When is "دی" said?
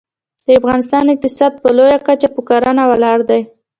3.29-3.41